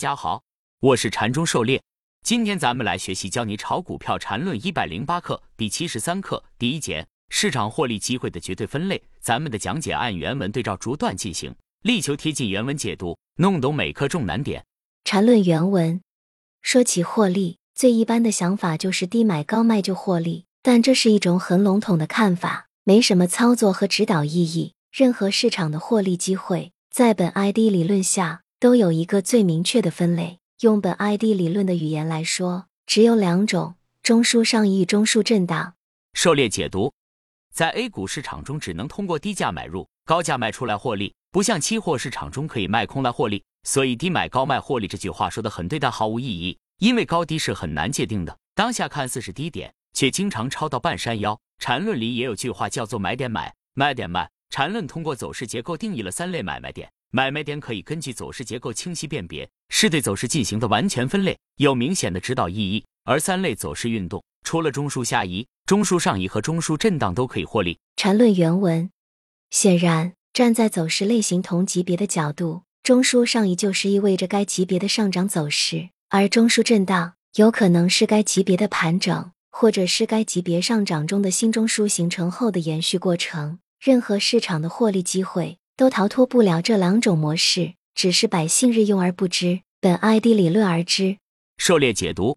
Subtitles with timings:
[0.00, 0.42] 家好，
[0.80, 1.82] 我是禅中狩猎。
[2.24, 9.02] 今天咱们来学习教你炒股票禅论一百零八课第七十三课第一节市场获利机会的绝对分类。
[9.20, 14.64] 咱们的讲解按原文对照逐段进行，力求贴近原文解读，弄懂每课重难点。
[15.04, 16.00] 禅论原文
[16.62, 24.72] 说起获利，最一般的想法就是低买高卖就获利，但这是一种很笼统的看法，没什么操作和指导意义。
[24.90, 28.40] 任何市场的获利机会，在本 ID 理论下。
[28.60, 30.38] 都有一个最明确的分类。
[30.60, 35.72] 用本 ID 理论的语言来说，只有两种：中枢上移与中枢震荡。
[36.12, 36.92] 狩猎解读，
[37.50, 43.42] 在 A 股市场中，只能通过低价买入、高价卖出来获利，不像期货市场中可以卖空来获利。
[43.64, 48.38] 所以低买高卖获利这句话说的很对，但毫无意义，因为高低是很难界定的。
[48.54, 51.40] 当下看似是低点，却经常抄到半山腰。
[51.58, 54.30] 缠论里也有句话叫做买点买，卖点卖。
[54.50, 56.90] 缠论通过走势结构定义了三类买卖点。
[57.10, 62.84] 买卖点可以根据走势结构清晰辨别，是对走势进行的完全分类，有明显的指导意义。
[63.04, 67.78] 而三类走势运动，除了中枢下移、中枢上移和中枢震荡都可以获利。
[67.96, 68.90] 缠论原文：
[69.50, 83.58] 显然，站在走势类型同级别的角度，中枢上移就是意味着该级别的上涨走势，而中枢震荡有可能是该级别的盘整，或者是该级别上涨中的新中枢形成后的延续过程。
[83.80, 85.56] 任何市场的获利机会。
[85.80, 89.62] 都逃脱不了这两种模式，只是百姓日用而不知。
[89.80, 91.16] 本 ID 理论而知。
[91.56, 92.36] 狩猎解读：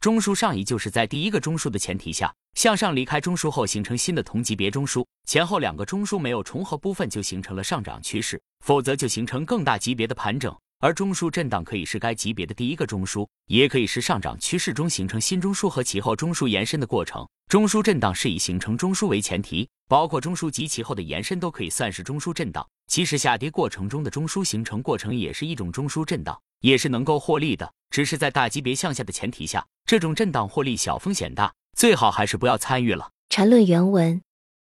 [0.00, 10.52] 中枢上移就是在第一个中枢的前提下向上离开中枢后形成新的同级别中枢，前后两个中枢没有重合部分就形成了上涨趋势，否则就形成更大级别的盘整。
[10.80, 17.24] 而中枢震荡可以是该级别的第一个中枢，也可以是上涨趋势中形成新中枢和其后中枢延伸的过程。
[17.46, 22.66] 中枢震荡是以形成中枢为前提，包括中枢及其后的延伸都可以算是中枢震荡。
[22.86, 33.10] 其实下跌过程中的中枢形成过程也是一种中枢震荡，也是能够获利的，只是在大级别向下的前提下，这种震荡获利小风险大，最好还是不要参与了。
[33.28, 34.22] 缠论原文：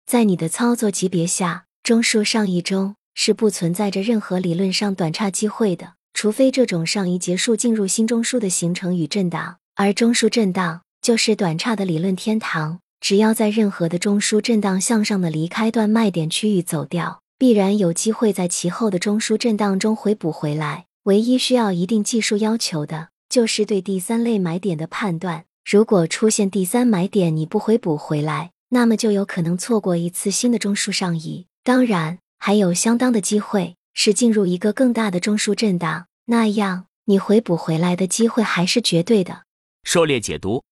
[0.06, 2.98] 在你的操作级别下，中枢上移中。
[3.18, 12.81] 是不存在着任何理论上短差机会的，除非这种上移结束进入新中枢的形成与震荡，而中枢震荡就是短差的理论天堂。
[13.06, 20.88] 只要在任何的中枢震荡向上的离开段卖点区域走掉，必然有机会在其后的中枢震荡中回补回来。
[21.04, 25.46] 唯一需要一定技术要求的，就是对第三类买点的判断。
[25.64, 31.46] 如果出现第三买点你不回补回来，那么就有可能错过一次新的中枢上移。
[31.64, 32.18] 当然。
[32.40, 39.44] 还有相当的机会是进入一个更大的中枢震荡，那样你回补回来的机会还是绝对的。
[39.84, 40.64] 狩猎解读，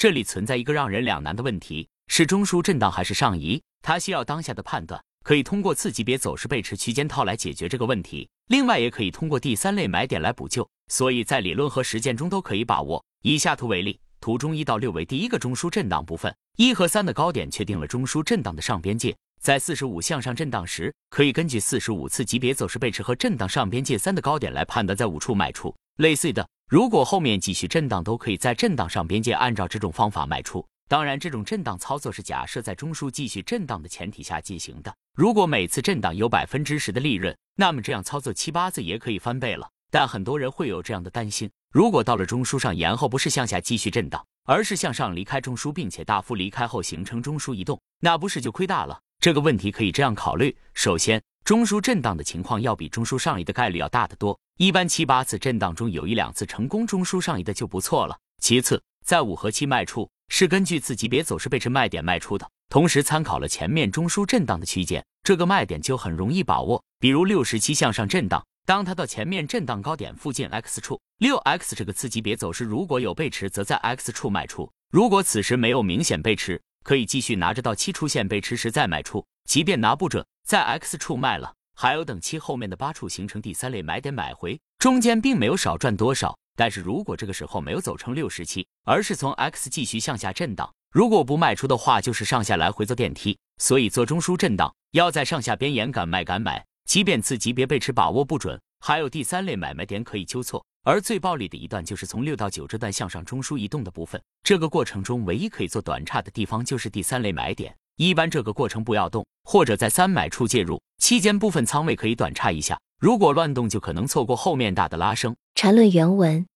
[0.00, 3.60] 这里存在一个让人两难的问题：是中枢震荡还是上移？
[3.82, 8.26] 它需要当下的判断，可以通过次级别走势背驰区间套来解决这个问题。
[8.46, 10.66] 另外，也可以通过第三类买点来补救。
[10.88, 13.04] 所以在理论和实践中都可以把握。
[13.20, 19.14] 以下图为例，图中一到六为第一个中枢震荡部分，一和三的高点确定了中枢震荡的上边界。
[19.42, 25.76] 在四十五向上震荡时，可以根据四十五次级别走势背驰和震荡上边界三的高点来判断在五处卖出。
[25.96, 30.64] 类似的，如果后面继续震荡，都可以在震荡上边界按照这种方法卖出。
[30.86, 34.94] 当然，这种震荡操作是假设在中枢继续震荡的前提下进行的。
[35.16, 39.68] 如果每次震荡有百分之十的利润，那么这样操作七八次也可以翻倍了。
[39.90, 48.96] 但很多人会有这样的担心：如果到了中枢上沿后不是向下继续震荡，而是向上离开中枢，并且大幅离开后形成中枢移动，那不是就亏大了？
[49.18, 58.16] 这个问题可以这样考虑：首先，中枢震荡的情况要比中枢上移的概率要大得多，一般七八次震荡中有一两次成功中枢上移的就不错了。
[58.40, 66.82] 其次，在五和七卖出是根据次级别走势背驰卖点卖出的，同时参考了前面中枢震荡的区间，这个卖点就很容易把握。
[67.00, 86.36] 比如六十七向上震荡，当它到前面震荡高点附近 X 处，六 X 这个次级别走势如果有背驰，则在 X 处卖出；如果此时没有明显背驰，可以继续拿着到期出现背驰时再卖出，即便拿不准，在 X 处卖了，还有等期后面的八处形成第三类买点买回，中间并没有少赚多少。
[86.56, 93.38] 但是如果这个时候没有走成六十七，而是从 X 继续向下震荡，如果不卖出的话，就是上下来回坐电梯。
[93.58, 100.64] 所以做中枢震荡要在上下边沿敢卖敢买，即便次级别背驰把握不准，还有第三类买卖点可以纠错。
[100.82, 115.36] 而最暴利的一段就是从六到九这段向上中枢移动的部分，这个过程中唯一可以做短差的地方就是第三类买点，一般这个过程不要动，或者在三买处介入，期间部分仓位可以短差一下，如果乱动就可能错过后面大的拉升。
[115.54, 116.46] 缠论原文，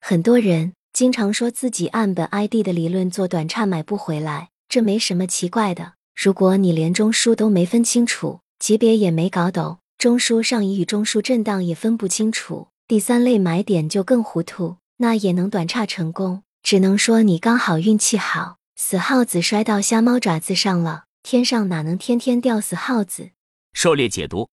[0.00, 5.94] 很多人经常说自己按本 ID 的理论做短差买不回来，这没什么奇怪的。
[6.14, 12.68] 如果你连中枢都没分清楚，级别也没搞懂，中枢上移与中枢震荡也分不清楚。
[12.86, 21.04] 第三类买点就更糊涂，那也能短差成功，只能说你刚好运气好，死耗子摔到瞎猫爪子上了。
[21.22, 23.30] 天上哪能天天掉死耗子？
[23.72, 24.48] 狩猎解读，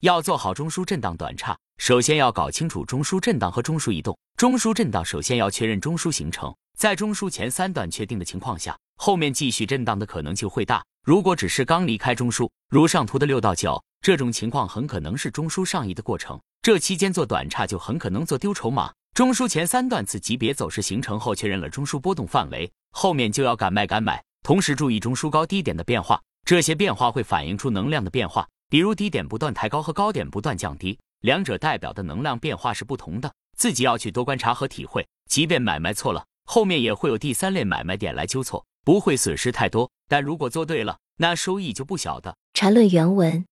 [0.00, 4.18] 要做好中枢震荡短差，首先要搞清楚中枢震荡和中枢移动。
[4.36, 10.82] 中枢震荡首先要确认中枢形成，在中枢前三段确定的情况下，后面继续震荡的可能性会大。
[11.04, 18.92] 如果只是刚离开中枢，如上图的六到九，这种情况很可能是中枢上移的过程，这期间做短差就很可能做丢筹码。
[19.18, 24.22] 中枢前三段次级别走势形成后，确认了中枢波动范围，后面就要敢卖敢买。
[24.44, 28.46] 同时注意中枢高低点的变化，这些变化会反映出能量的变化。
[28.68, 35.04] 比如低点不断抬高和高点不断降低，两者代表的能量变化是不同的，自己要去多观察和体会。
[35.28, 39.90] 即便买卖错了，后面也会有第三类买卖点来纠错，不会损失太多。
[40.08, 42.36] 但如果做对了，那收益就不小的。
[42.54, 43.44] 缠论原文：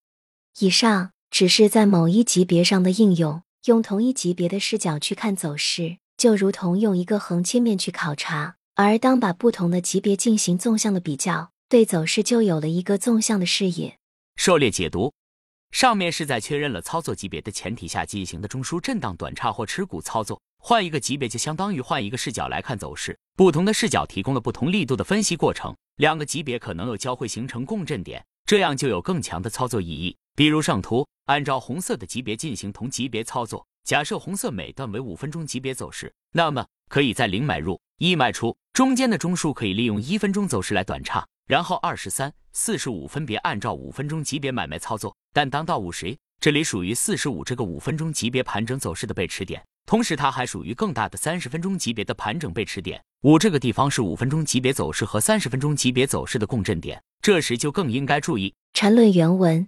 [0.61, 8.55] 以上只是在某一级别上的应用，用同一级别的视角去看走势，就如同用一个横切面去考察。
[8.77, 13.99] 而当把不同的级别进行纵向的比较，对走势就有了一个纵向的视野。
[14.37, 15.13] 狩猎解读，
[15.73, 20.41] 上面是在确认了操作级别的前提下进行的中枢震荡短差或持股操作。
[20.59, 25.75] 换一个级别就相当于换一个视角来看走势，不同的视角提供了不同力度的分析过程。
[25.97, 30.17] 两个级别可能有交汇形成共振点，这样就有更强的操作意义。
[30.37, 38.55] 比如上图，按照红色的级别进行同级别操作，假设红色每段为五分钟级别走势，那么可以在零买入一卖出。
[38.75, 45.17] 中间的中枢可以利用一分钟走势来短差，然后二十三、四十五分别按照五分钟级别买卖操作。
[45.33, 53.03] 但当到五十，这里属于四十五这个五分钟级别盘整走势的背驰点，同时它还属于更大的三十分钟级别的盘整背驰点。
[53.23, 58.53] 五这个地方是五分钟级别走势和三十分钟级别走势的共振点，这时就更应该注意。
[58.75, 59.67] 缠论原文：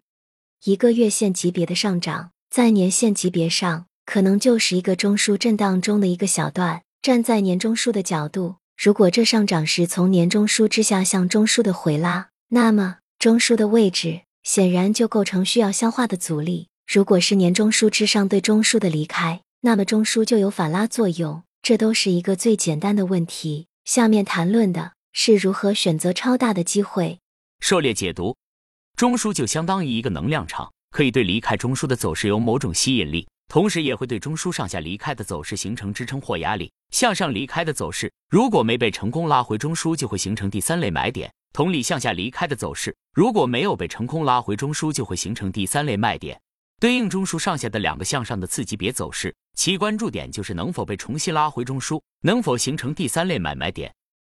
[0.65, 6.83] 一个月线级别的上涨，在年线级别上可能就是一个中枢震荡中的一个小段。
[7.01, 8.57] 站在年中枢的角度。
[8.77, 16.69] 如果这上涨是从年中枢之下向中枢的回拉，那么中枢的位置显然就构成需要消化的阻力。
[16.93, 21.45] 如果是年中枢之上对中枢的离开，那么中枢就有反拉作用。
[21.63, 23.69] 这都是一个最简单的问题。
[23.85, 27.21] 下面谈论的是如何选择超大的机会。
[27.61, 28.37] 狩猎解读：
[28.99, 33.25] 中枢就相当于一个能量场，可以对离开中枢的走势有某种吸引力。
[33.47, 36.69] 同时也会对中枢上下离开的走势形成支撑或压力。
[36.91, 41.33] 向上离开的走势如果没被成功拉回中枢，就会形成第三类买点。
[41.53, 46.37] 同理，向下离开的走势如果没有被成功拉回中枢，就会形成第三类卖点。
[46.81, 53.95] 对应中枢上下的两个向上的次级别走势，其关注点就是能否被重新拉回中枢，能否形成第三类买卖点。